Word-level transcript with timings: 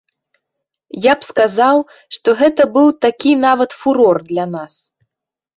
Я 1.03 1.13
б 1.17 1.27
сказаў, 1.31 1.83
што 2.19 2.35
гэта 2.39 2.67
быў 2.79 2.87
такі 3.07 3.31
нават 3.45 3.71
фурор 3.83 4.17
для 4.31 4.45
нас. 4.57 4.73